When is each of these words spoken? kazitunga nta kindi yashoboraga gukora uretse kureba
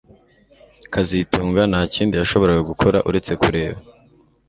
kazitunga 0.93 1.61
nta 1.71 1.81
kindi 1.93 2.13
yashoboraga 2.15 2.61
gukora 2.71 2.97
uretse 3.09 3.31
kureba 3.41 3.77